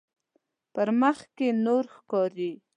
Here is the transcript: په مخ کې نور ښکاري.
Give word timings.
په 0.73 0.81
مخ 1.01 1.17
کې 1.37 1.47
نور 1.65 1.83
ښکاري. 1.95 2.51